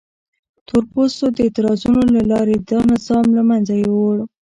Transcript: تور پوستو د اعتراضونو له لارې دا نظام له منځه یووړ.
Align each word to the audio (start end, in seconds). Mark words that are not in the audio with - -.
تور 0.67 0.83
پوستو 0.91 1.25
د 1.35 1.37
اعتراضونو 1.45 2.01
له 2.15 2.21
لارې 2.31 2.55
دا 2.69 2.79
نظام 2.93 3.25
له 3.37 3.41
منځه 3.49 3.73
یووړ. 3.83 4.17